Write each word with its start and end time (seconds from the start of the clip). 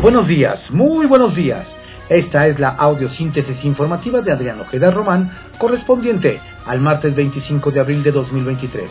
Buenos 0.00 0.28
días, 0.28 0.70
muy 0.70 1.04
buenos 1.04 1.34
días. 1.34 1.76
Esta 2.08 2.46
es 2.46 2.58
la 2.58 2.70
audiosíntesis 2.70 3.66
informativa 3.66 4.22
de 4.22 4.32
Adrián 4.32 4.58
Ojeda 4.58 4.90
Román, 4.90 5.30
correspondiente 5.58 6.40
al 6.64 6.80
martes 6.80 7.14
25 7.14 7.70
de 7.70 7.80
abril 7.80 8.02
de 8.02 8.10
2023. 8.10 8.90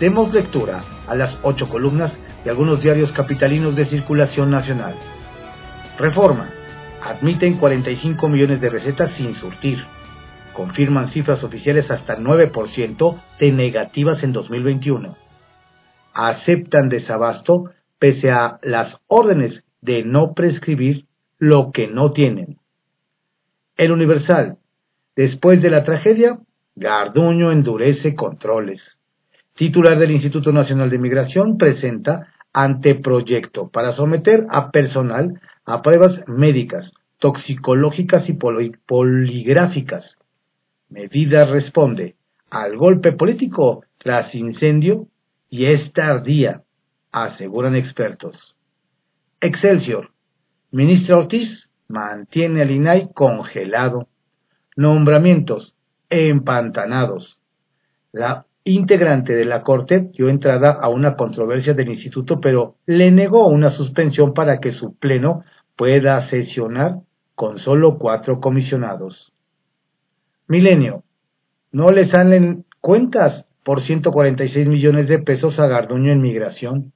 Demos 0.00 0.32
lectura 0.32 0.82
a 1.06 1.14
las 1.14 1.38
ocho 1.42 1.68
columnas 1.68 2.18
de 2.42 2.48
algunos 2.48 2.80
diarios 2.80 3.12
capitalinos 3.12 3.76
de 3.76 3.84
circulación 3.84 4.48
nacional. 4.48 4.94
Reforma. 5.98 6.48
Admiten 7.02 7.58
45 7.58 8.26
millones 8.26 8.62
de 8.62 8.70
recetas 8.70 9.10
sin 9.10 9.34
surtir. 9.34 9.84
Confirman 10.54 11.08
cifras 11.08 11.44
oficiales 11.44 11.90
hasta 11.90 12.16
9% 12.16 13.20
de 13.38 13.52
negativas 13.52 14.22
en 14.22 14.32
2021. 14.32 15.18
Aceptan 16.14 16.88
desabasto 16.88 17.64
pese 17.98 18.30
a 18.30 18.58
las 18.62 19.02
órdenes 19.06 19.64
de 19.84 20.02
no 20.02 20.32
prescribir 20.32 21.06
lo 21.38 21.70
que 21.70 21.88
no 21.88 22.12
tienen. 22.12 22.58
El 23.76 23.92
Universal. 23.92 24.56
Después 25.14 25.60
de 25.60 25.68
la 25.68 25.84
tragedia, 25.84 26.40
Garduño 26.74 27.52
endurece 27.52 28.14
controles. 28.14 28.98
Titular 29.52 29.98
del 29.98 30.10
Instituto 30.10 30.52
Nacional 30.52 30.88
de 30.88 30.98
Migración 30.98 31.58
presenta 31.58 32.32
anteproyecto 32.54 33.68
para 33.68 33.92
someter 33.92 34.46
a 34.48 34.70
personal 34.70 35.40
a 35.66 35.82
pruebas 35.82 36.24
médicas, 36.26 36.94
toxicológicas 37.18 38.28
y 38.30 38.32
poligráficas. 38.86 40.16
Medida 40.88 41.44
responde 41.44 42.16
al 42.48 42.76
golpe 42.78 43.12
político 43.12 43.84
tras 43.98 44.34
incendio 44.34 45.08
y 45.50 45.66
es 45.66 45.92
tardía, 45.92 46.64
aseguran 47.12 47.76
expertos. 47.76 48.53
Excelsior. 49.44 50.10
Ministra 50.70 51.18
Ortiz 51.18 51.68
mantiene 51.86 52.62
al 52.62 52.70
INAI 52.70 53.10
congelado. 53.12 54.08
Nombramientos 54.74 55.74
empantanados. 56.08 57.40
La 58.10 58.46
integrante 58.64 59.34
de 59.34 59.44
la 59.44 59.62
Corte 59.62 60.08
dio 60.14 60.30
entrada 60.30 60.70
a 60.70 60.88
una 60.88 61.14
controversia 61.14 61.74
del 61.74 61.90
instituto, 61.90 62.40
pero 62.40 62.78
le 62.86 63.10
negó 63.10 63.46
una 63.48 63.70
suspensión 63.70 64.32
para 64.32 64.60
que 64.60 64.72
su 64.72 64.94
pleno 64.94 65.44
pueda 65.76 66.26
sesionar 66.26 67.00
con 67.34 67.58
solo 67.58 67.98
cuatro 67.98 68.40
comisionados. 68.40 69.34
Milenio. 70.48 71.04
No 71.70 71.90
le 71.90 72.06
salen 72.06 72.64
cuentas 72.80 73.46
por 73.62 73.82
146 73.82 74.68
millones 74.68 75.06
de 75.08 75.18
pesos 75.18 75.58
a 75.58 75.66
Garduño 75.66 76.12
en 76.12 76.22
migración. 76.22 76.94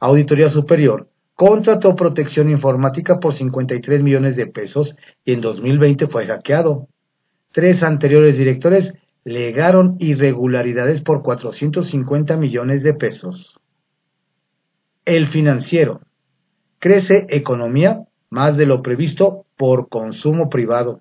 Auditoría 0.00 0.48
Superior 0.48 1.10
contrató 1.34 1.96
protección 1.96 2.48
informática 2.48 3.18
por 3.18 3.34
53 3.34 4.02
millones 4.02 4.36
de 4.36 4.46
pesos 4.46 4.96
y 5.24 5.32
en 5.32 5.40
2020 5.40 6.06
fue 6.06 6.26
hackeado. 6.26 6.88
Tres 7.52 7.82
anteriores 7.82 8.36
directores 8.36 8.94
legaron 9.24 9.96
irregularidades 9.98 11.00
por 11.00 11.22
450 11.22 12.36
millones 12.36 12.82
de 12.82 12.94
pesos. 12.94 13.60
El 15.04 15.26
financiero. 15.28 16.00
Crece 16.78 17.26
economía 17.30 18.04
más 18.30 18.56
de 18.56 18.66
lo 18.66 18.82
previsto 18.82 19.46
por 19.56 19.88
consumo 19.88 20.48
privado. 20.48 21.00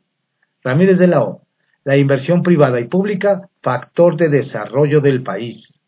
Ramírez 0.63 0.97
de 0.97 1.07
la 1.07 1.23
O. 1.23 1.41
La 1.83 1.97
inversión 1.97 2.43
privada 2.43 2.79
y 2.79 2.85
pública, 2.85 3.49
factor 3.61 4.15
de 4.15 4.29
desarrollo 4.29 5.01
del 5.01 5.21
país. 5.21 5.79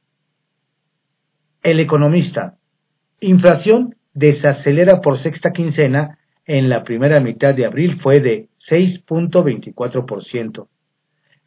El 1.63 1.79
economista. 1.79 2.57
Inflación 3.21 3.95
desacelera 4.15 5.01
por 5.01 5.19
sexta 5.19 5.53
quincena, 5.53 6.17
en 6.45 6.69
la 6.69 6.83
primera 6.83 7.19
mitad 7.19 7.53
de 7.53 7.65
abril 7.65 7.99
fue 7.99 8.21
de 8.21 8.49
6.24%. 8.57 10.67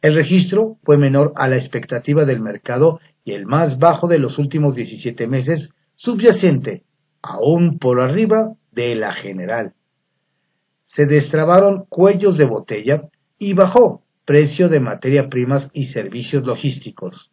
El 0.01 0.15
registro 0.15 0.77
fue 0.83 0.97
menor 0.97 1.33
a 1.35 1.49
la 1.49 1.57
expectativa 1.57 2.23
del 2.23 2.39
mercado 2.39 3.01
y 3.25 3.33
el 3.33 3.45
más 3.45 3.79
bajo 3.79 4.07
de 4.07 4.19
los 4.19 4.37
últimos 4.37 4.75
17 4.75 5.27
meses, 5.27 5.71
subyacente, 5.95 6.85
aún 7.21 7.79
por 7.79 7.99
arriba 7.99 8.53
de 8.71 8.95
la 8.95 9.11
general. 9.11 9.73
Se 10.85 11.05
destrabaron 11.05 11.83
cuellos 11.89 12.37
de 12.37 12.45
botella 12.45 13.09
y 13.37 13.51
bajó 13.53 14.05
precio 14.25 14.69
de 14.69 14.79
materia 14.79 15.29
primas 15.29 15.69
y 15.73 15.83
servicios 15.85 16.45
logísticos. 16.45 17.31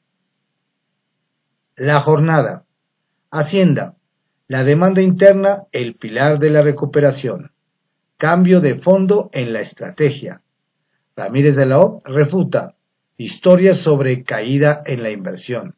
La 1.77 2.01
jornada. 2.01 2.65
Hacienda 3.31 3.97
la 4.49 4.63
demanda 4.63 5.03
interna, 5.03 5.65
el 5.73 5.97
pilar 5.97 6.39
de 6.39 6.51
la 6.51 6.63
recuperación. 6.63 7.51
Cambio 8.17 8.61
de 8.61 8.77
fondo 8.77 9.29
en 9.33 9.53
la 9.53 9.61
estrategia. 9.61 10.43
Ramírez 11.17 11.57
de 11.57 11.67
la 11.67 11.81
O 11.81 12.01
refuta. 12.05 12.77
Historias 13.17 13.79
sobre 13.79 14.23
caída 14.23 14.83
en 14.87 15.03
la 15.03 15.11
inversión. 15.11 15.75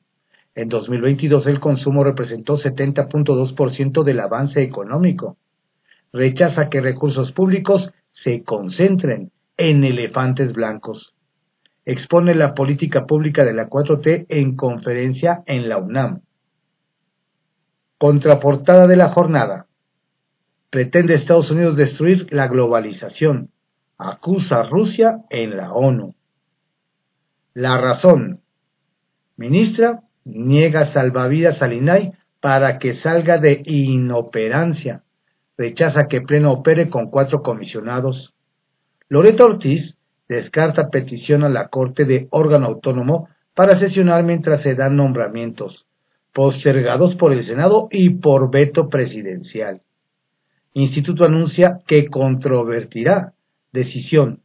En 0.54 0.68
2022 0.68 1.46
el 1.46 1.60
consumo 1.60 2.04
representó 2.04 2.58
70.2% 2.58 4.02
del 4.02 4.20
avance 4.20 4.62
económico. 4.62 5.38
Rechaza 6.12 6.68
que 6.68 6.82
recursos 6.82 7.32
públicos 7.32 7.92
se 8.10 8.42
concentren 8.42 9.30
en 9.56 9.84
elefantes 9.84 10.52
blancos. 10.52 11.14
Expone 11.86 12.34
la 12.34 12.54
política 12.54 13.06
pública 13.06 13.46
de 13.46 13.54
la 13.54 13.70
4T 13.70 14.26
en 14.28 14.56
conferencia 14.56 15.42
en 15.46 15.70
la 15.70 15.78
UNAM. 15.78 16.20
Contraportada 17.98 18.86
de 18.86 18.94
la 18.94 19.08
jornada. 19.08 19.66
Pretende 20.70 21.14
Estados 21.14 21.50
Unidos 21.50 21.76
destruir 21.76 22.28
la 22.30 22.46
globalización. 22.46 23.50
Acusa 23.98 24.60
a 24.60 24.62
Rusia 24.62 25.24
en 25.30 25.56
la 25.56 25.72
ONU. 25.72 26.14
La 27.54 27.76
razón. 27.76 28.40
Ministra 29.36 30.04
niega 30.24 30.86
salvavidas 30.86 31.60
al 31.60 31.72
INAI 31.72 32.12
para 32.38 32.78
que 32.78 32.94
salga 32.94 33.38
de 33.38 33.62
inoperancia. 33.64 35.02
Rechaza 35.56 36.06
que 36.06 36.20
Pleno 36.20 36.52
opere 36.52 36.90
con 36.90 37.10
cuatro 37.10 37.42
comisionados. 37.42 38.32
Loreto 39.08 39.44
Ortiz 39.44 39.96
descarta 40.28 40.90
petición 40.90 41.42
a 41.42 41.48
la 41.48 41.66
Corte 41.66 42.04
de 42.04 42.28
órgano 42.30 42.66
autónomo 42.66 43.28
para 43.54 43.76
sesionar 43.76 44.22
mientras 44.22 44.62
se 44.62 44.76
dan 44.76 44.94
nombramientos 44.94 45.88
postergados 46.32 47.14
por 47.14 47.32
el 47.32 47.44
Senado 47.44 47.88
y 47.90 48.10
por 48.10 48.50
veto 48.50 48.88
presidencial. 48.88 49.82
Instituto 50.74 51.24
anuncia 51.24 51.80
que 51.86 52.08
controvertirá 52.08 53.34
decisión. 53.72 54.42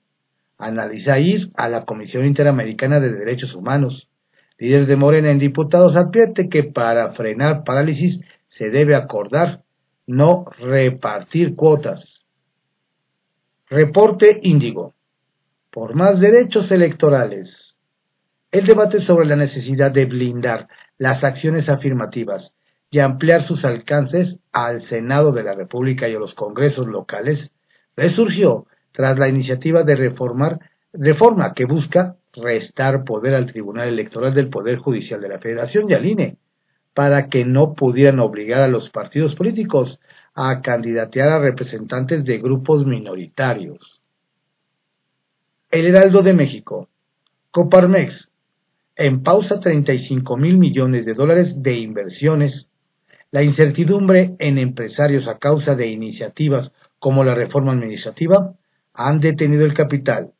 Analiza 0.57 1.19
ir 1.19 1.49
a 1.55 1.69
la 1.69 1.85
Comisión 1.85 2.25
Interamericana 2.25 2.99
de 2.99 3.13
Derechos 3.13 3.53
Humanos. 3.55 4.09
Líder 4.57 4.85
de 4.85 4.95
Morena 4.95 5.29
en 5.29 5.39
diputados 5.39 5.95
advierte 5.95 6.49
que 6.49 6.63
para 6.63 7.11
frenar 7.13 7.63
parálisis 7.63 8.21
se 8.47 8.69
debe 8.69 8.95
acordar, 8.95 9.63
no 10.05 10.45
repartir 10.59 11.55
cuotas. 11.55 12.25
Reporte 13.67 14.39
Índigo. 14.43 14.93
Por 15.69 15.95
más 15.95 16.19
derechos 16.19 16.71
electorales. 16.71 17.77
El 18.51 18.65
debate 18.65 19.01
sobre 19.01 19.25
la 19.25 19.35
necesidad 19.35 19.91
de 19.91 20.05
blindar 20.05 20.67
las 21.03 21.25
acciones 21.25 21.67
afirmativas 21.67 22.53
y 22.89 22.99
ampliar 22.99 23.43
sus 23.43 23.65
alcances 23.65 24.39
al 24.53 24.81
Senado 24.81 25.33
de 25.33 25.43
la 25.43 25.53
República 25.53 26.07
y 26.07 26.15
a 26.15 26.17
los 26.17 26.33
congresos 26.33 26.87
locales, 26.87 27.51
resurgió 27.97 28.67
tras 28.93 29.19
la 29.19 29.27
iniciativa 29.27 29.83
de 29.83 29.97
reformar, 29.97 30.61
reforma 30.93 31.51
que 31.53 31.65
busca 31.65 32.15
restar 32.31 33.03
poder 33.03 33.35
al 33.35 33.47
Tribunal 33.47 33.89
Electoral 33.89 34.33
del 34.33 34.47
Poder 34.47 34.77
Judicial 34.77 35.19
de 35.19 35.27
la 35.27 35.39
Federación 35.39 35.89
y 35.89 35.93
al 35.93 36.05
INE, 36.05 36.37
para 36.93 37.27
que 37.27 37.43
no 37.43 37.73
pudieran 37.73 38.21
obligar 38.21 38.61
a 38.61 38.69
los 38.69 38.89
partidos 38.89 39.35
políticos 39.35 39.99
a 40.33 40.61
candidatear 40.61 41.27
a 41.27 41.39
representantes 41.39 42.23
de 42.23 42.37
grupos 42.37 42.85
minoritarios. 42.85 44.01
El 45.69 45.85
Heraldo 45.85 46.21
de 46.21 46.33
México, 46.33 46.87
Coparmex, 47.51 48.29
en 48.95 49.23
pausa 49.23 49.59
35 49.59 50.37
mil 50.37 50.57
millones 50.57 51.05
de 51.05 51.13
dólares 51.13 51.61
de 51.61 51.77
inversiones, 51.77 52.67
la 53.31 53.41
incertidumbre 53.41 54.35
en 54.39 54.57
empresarios 54.57 55.27
a 55.27 55.39
causa 55.39 55.75
de 55.75 55.87
iniciativas 55.87 56.71
como 56.99 57.23
la 57.23 57.33
reforma 57.33 57.71
administrativa 57.71 58.55
han 58.93 59.19
detenido 59.19 59.65
el 59.65 59.73
capital, 59.73 60.33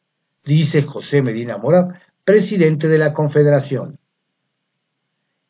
dice 0.46 0.84
José 0.84 1.24
Medina 1.24 1.58
Mora, 1.58 2.02
presidente 2.24 2.88
de 2.88 3.00
la 3.00 3.14
Confederación. 3.14 4.00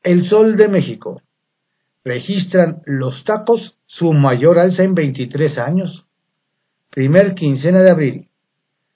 El 0.01 0.23
Sol 0.23 0.56
de 0.56 0.67
México. 0.69 1.21
Registran 2.06 2.81
los 2.85 3.23
tacos 3.23 3.77
su 3.85 4.11
mayor 4.11 4.59
alza 4.59 4.83
en 4.83 4.95
23 4.95 5.57
años. 5.57 6.07
Primer 6.89 7.33
quincena 7.33 7.81
de 7.81 7.89
abril. 7.89 8.29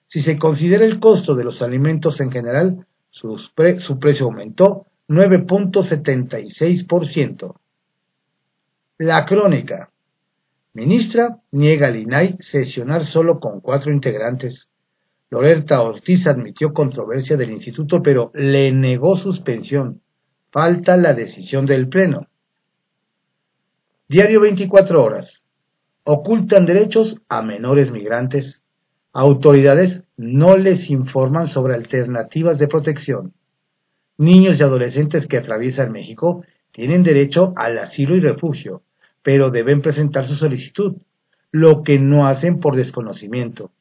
Si 0.07 0.21
se 0.21 0.38
considera 0.38 0.86
el 0.86 1.00
costo 1.00 1.36
de 1.36 1.44
los 1.44 1.62
alimentos 1.62 2.19
en 2.19 2.31
general, 2.31 2.88
su 3.09 4.00
precio 4.00 4.25
aumentó 4.25 4.88
9.76%. 5.07 7.56
La 8.98 9.25
crónica. 9.25 9.92
Ministra 10.74 11.39
niega 11.51 11.88
al 11.88 11.95
INAI 11.95 12.36
sesionar 12.39 13.06
solo 13.06 13.39
con 13.39 13.62
cuatro 13.62 13.92
integrantes. 13.92 14.69
Loretta 15.30 15.81
Ortiz 15.81 16.25
admitió 16.27 16.74
controversia 16.74 17.38
del 17.38 17.51
instituto, 17.51 18.01
pero 18.01 18.31
le 18.33 18.71
negó 18.71 19.18
suspensión. 19.18 20.01
Falta 20.51 20.98
la 20.98 21.13
decisión 21.13 21.65
del 21.65 21.89
Pleno. 21.89 22.27
Diario 24.07 24.42
24 24.42 25.03
horas. 25.03 25.44
Ocultan 26.03 26.65
derechos 26.65 27.21
a 27.27 27.42
menores 27.42 27.92
migrantes. 27.92 28.62
Autoridades 29.19 30.04
no 30.16 30.58
les 30.58 30.92
informan 30.92 31.48
sobre 31.48 31.74
alternativas 31.74 32.60
de 32.60 32.68
protección. 32.68 33.34
Niños 34.19 34.60
y 34.60 34.64
adolescentes 34.64 35.25
que 35.25 35.38
atraviesan 35.38 35.92
México 35.92 36.44
tienen 36.72 37.02
derecho 37.02 37.52
al 37.56 37.80
asilo 37.80 38.16
y 38.16 38.19
refugio 38.19 38.84
pero 39.24 39.50
deben 39.50 39.81
presentar 39.81 40.28
su 40.28 40.36
solicitud, 40.36 40.98
lo 41.52 41.81
que 41.81 41.98
no 41.98 42.28
hacen 42.28 42.60
por 42.60 42.75
desconocimiento. 42.75 43.72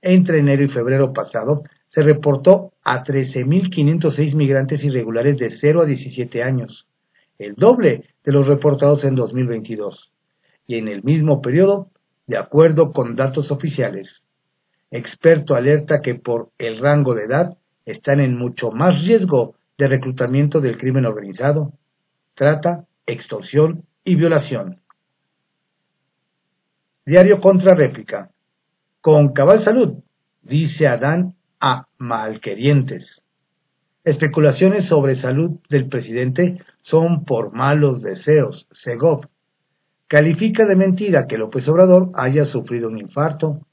Entre 0.00 0.38
enero 0.38 0.62
y 0.62 0.68
febrero 0.68 1.12
pasado 1.12 1.64
se 1.88 2.04
reportó 2.04 2.72
a 2.84 3.02
13.506 3.02 4.36
migrantes 4.36 4.84
irregulares 4.84 5.38
de 5.38 5.50
0 5.50 5.80
a 5.80 5.86
17 5.86 6.44
años, 6.44 6.86
el 7.36 7.56
doble 7.56 8.04
de 8.22 8.32
los 8.32 8.46
reportados 8.46 9.02
en 9.02 9.16
2022, 9.16 10.12
y 10.68 10.76
en 10.76 10.86
el 10.86 11.02
mismo 11.02 11.42
periodo, 11.42 11.90
de 12.28 12.36
acuerdo 12.36 12.92
con 12.92 13.16
datos 13.16 13.50
oficiales. 13.50 14.22
Experto 14.90 15.54
alerta 15.54 16.00
que 16.00 16.14
por 16.14 16.50
el 16.58 16.78
rango 16.78 17.14
de 17.14 17.24
edad 17.24 17.58
están 17.84 18.20
en 18.20 18.36
mucho 18.36 18.70
más 18.70 19.06
riesgo 19.06 19.54
de 19.76 19.88
reclutamiento 19.88 20.60
del 20.60 20.78
crimen 20.78 21.06
organizado, 21.06 21.72
trata, 22.34 22.86
extorsión 23.06 23.84
y 24.04 24.16
violación. 24.16 24.80
Diario 27.06 27.40
contra 27.40 27.74
réplica. 27.74 28.30
Con 29.00 29.32
cabal 29.32 29.62
salud, 29.62 30.02
dice 30.42 30.88
Adán 30.88 31.36
a 31.60 31.88
malquerientes. 31.96 33.22
Especulaciones 34.04 34.86
sobre 34.86 35.16
salud 35.16 35.60
del 35.68 35.88
presidente 35.88 36.62
son 36.82 37.24
por 37.24 37.52
malos 37.52 38.02
deseos, 38.02 38.66
Segov. 38.70 39.28
Califica 40.06 40.64
de 40.64 40.76
mentira 40.76 41.26
que 41.26 41.36
López 41.36 41.68
Obrador 41.68 42.10
haya 42.14 42.46
sufrido 42.46 42.88
un 42.88 42.98
infarto. 42.98 43.66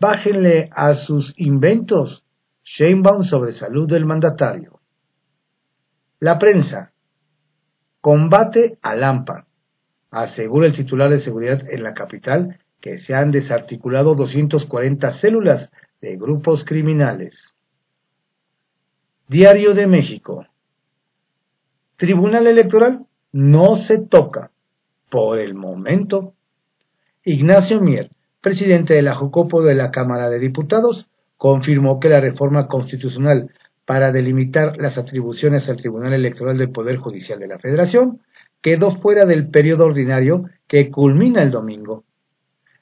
Bájenle 0.00 0.70
a 0.72 0.94
sus 0.94 1.34
inventos. 1.36 2.24
Sheinbaum 2.64 3.22
sobre 3.22 3.52
salud 3.52 3.86
del 3.86 4.06
mandatario. 4.06 4.80
La 6.18 6.38
prensa. 6.38 6.94
Combate 8.00 8.78
a 8.80 8.94
Lampa. 8.96 9.46
Asegura 10.10 10.66
el 10.66 10.72
titular 10.72 11.10
de 11.10 11.18
seguridad 11.18 11.62
en 11.70 11.82
la 11.82 11.92
capital 11.92 12.58
que 12.80 12.96
se 12.96 13.14
han 13.14 13.30
desarticulado 13.30 14.14
240 14.14 15.12
células 15.12 15.70
de 16.00 16.16
grupos 16.16 16.64
criminales. 16.64 17.54
Diario 19.28 19.74
de 19.74 19.86
México. 19.86 20.46
Tribunal 21.96 22.46
Electoral 22.46 23.06
no 23.32 23.76
se 23.76 23.98
toca 23.98 24.50
por 25.10 25.38
el 25.38 25.54
momento. 25.54 26.34
Ignacio 27.22 27.82
Mier, 27.82 28.10
presidente 28.40 28.94
de 28.94 29.02
la 29.02 29.14
Jocopo 29.14 29.62
de 29.62 29.74
la 29.74 29.90
Cámara 29.90 30.30
de 30.30 30.38
Diputados, 30.38 31.08
confirmó 31.36 32.00
que 32.00 32.08
la 32.08 32.20
reforma 32.20 32.68
constitucional 32.68 33.50
para 33.84 34.12
delimitar 34.12 34.76
las 34.78 34.98
atribuciones 34.98 35.68
al 35.68 35.76
Tribunal 35.76 36.12
Electoral 36.12 36.56
del 36.56 36.70
Poder 36.70 36.96
Judicial 36.98 37.38
de 37.38 37.48
la 37.48 37.58
Federación 37.58 38.20
quedó 38.60 38.96
fuera 38.96 39.24
del 39.24 39.48
periodo 39.48 39.86
ordinario 39.86 40.44
que 40.66 40.90
culmina 40.90 41.42
el 41.42 41.50
domingo. 41.50 42.04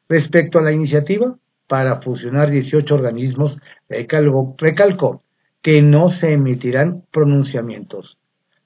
Respecto 0.08 0.58
a 0.58 0.62
la 0.62 0.72
iniciativa 0.72 1.38
para 1.66 2.00
fusionar 2.00 2.50
18 2.50 2.94
organismos, 2.94 3.60
recalcó 3.88 5.22
que 5.62 5.82
no 5.82 6.10
se 6.10 6.32
emitirán 6.32 7.04
pronunciamientos, 7.10 8.18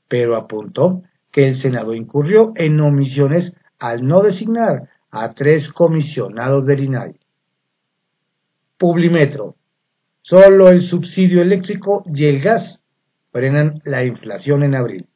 pero 0.09 0.37
apuntó 0.37 1.03
que 1.31 1.49
el 1.49 1.57
Senado 1.57 1.95
incurrió 1.95 2.53
en 2.57 2.81
omisiones 2.81 3.55
al 3.79 4.07
no 4.07 4.23
designar 4.23 4.89
a 5.13 5.33
tres 5.35 5.73
comisionados 5.73 6.67
del 6.67 6.85
INAI. 6.85 7.19
Publimetro 8.77 9.57
Solo 10.25 10.69
el 10.69 10.83
subsidio 10.83 11.43
eléctrico 11.43 12.05
y 12.07 12.27
el 12.27 12.41
gas 12.41 12.81
frenan 13.33 13.81
la 13.85 14.05
inflación 14.05 14.63
en 14.63 14.77
abril. 14.77 15.09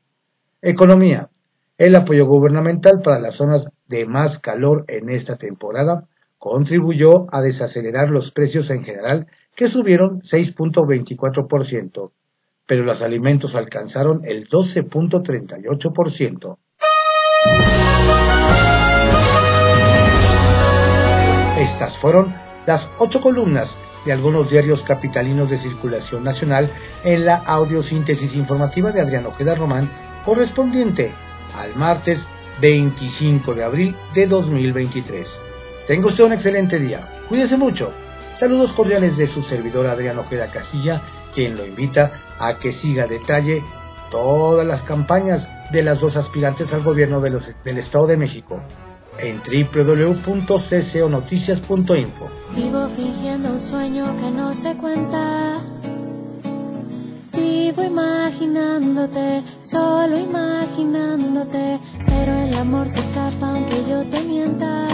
Economía. 0.60 1.30
El 1.78 1.94
apoyo 1.94 2.26
gubernamental 2.26 3.02
para 3.04 3.20
las 3.20 3.36
zonas 3.36 3.68
de 3.86 4.04
más 4.04 4.40
calor 4.40 4.84
en 4.88 5.08
esta 5.08 5.36
temporada 5.36 6.08
contribuyó 6.38 7.32
a 7.32 7.40
desacelerar 7.40 8.10
los 8.10 8.32
precios 8.32 8.68
en 8.70 8.82
general 8.82 9.28
que 9.54 9.68
subieron 9.68 10.22
6.24%, 10.22 12.10
pero 12.66 12.84
los 12.84 13.00
alimentos 13.00 13.54
alcanzaron 13.54 14.22
el 14.24 14.48
12.38%. 14.48 16.58
Fueron 22.00 22.34
las 22.66 22.88
ocho 22.98 23.20
columnas 23.20 23.76
de 24.04 24.12
algunos 24.12 24.50
diarios 24.50 24.82
capitalinos 24.82 25.50
de 25.50 25.58
circulación 25.58 26.22
nacional 26.22 26.72
en 27.04 27.26
la 27.26 27.36
audiosíntesis 27.36 28.34
informativa 28.36 28.92
de 28.92 29.00
Adrián 29.00 29.26
Ojeda 29.26 29.54
Román, 29.54 29.90
correspondiente 30.24 31.12
al 31.54 31.74
martes 31.74 32.26
25 32.60 33.54
de 33.54 33.64
abril 33.64 33.96
de 34.14 34.26
2023. 34.26 35.28
Tenga 35.86 36.06
usted 36.06 36.24
un 36.24 36.32
excelente 36.32 36.78
día. 36.78 37.24
Cuídese 37.28 37.56
mucho. 37.56 37.92
Saludos 38.34 38.72
cordiales 38.72 39.16
de 39.16 39.26
su 39.26 39.42
servidor 39.42 39.86
Adrián 39.86 40.18
Ojeda 40.18 40.50
Casilla, 40.50 41.02
quien 41.34 41.56
lo 41.56 41.66
invita 41.66 42.20
a 42.38 42.58
que 42.58 42.72
siga 42.72 43.04
a 43.04 43.08
detalle 43.08 43.64
todas 44.10 44.66
las 44.66 44.82
campañas 44.82 45.48
de 45.72 45.82
las 45.82 46.00
dos 46.00 46.16
aspirantes 46.16 46.72
al 46.72 46.82
gobierno 46.82 47.20
de 47.20 47.30
los, 47.30 47.64
del 47.64 47.78
Estado 47.78 48.06
de 48.06 48.16
México 48.16 48.62
en 49.20 49.40
www.cconoticias.info. 49.40 52.28
Vivo 52.54 52.88
fingiendo 52.96 53.50
un 53.50 53.60
sueño 53.60 54.16
que 54.16 54.30
no 54.30 54.54
se 54.54 54.74
cuenta. 54.76 55.60
Vivo 57.32 57.82
imaginándote, 57.82 59.42
solo 59.70 60.18
imaginándote, 60.18 61.80
pero 62.06 62.32
el 62.34 62.54
amor 62.54 62.88
se 62.88 63.00
escapa 63.00 63.50
aunque 63.50 63.84
yo 63.88 64.02
te 64.10 64.24
mienta. 64.24 64.86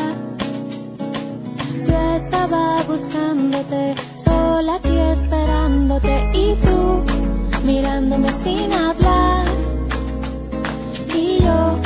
Yo 1.86 2.16
estaba 2.16 2.82
buscándote, 2.82 3.94
sola 4.24 4.74
aquí 4.76 4.98
esperándote 4.98 6.30
y 6.34 6.56
tú 6.56 7.04
mirándome 7.64 8.28
sin 8.42 8.72
hablar 8.72 9.46
y 11.14 11.38
yo 11.42 11.78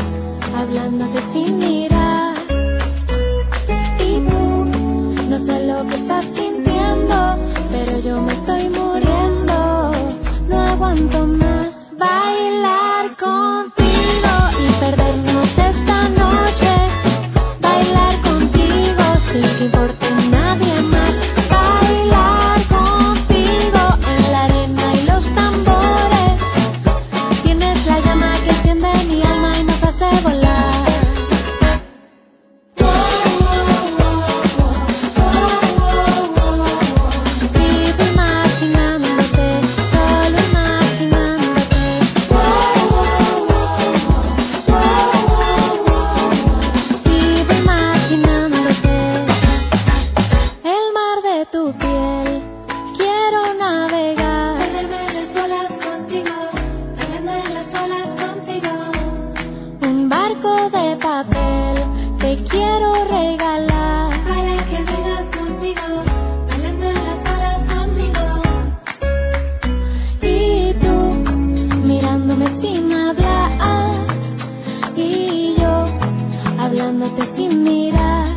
hablándote 0.57 1.21
sin 1.33 1.59
mirar. 1.59 2.16
mirándote 76.97 77.37
sin 77.37 77.63
mirar. 77.63 78.37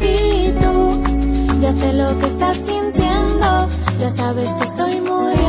Y 0.00 0.50
tú, 0.52 1.02
ya 1.60 1.72
sé 1.72 1.92
lo 1.92 2.18
que 2.18 2.26
estás 2.26 2.56
sintiendo, 2.56 3.68
ya 3.98 4.14
sabes 4.16 4.50
que 4.58 4.64
estoy 4.64 5.00
muy 5.00 5.43